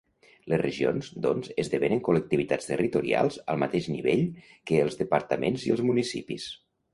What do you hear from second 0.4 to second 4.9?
Les regions, doncs, esdevenen col·lectivitats territorials al mateix nivell que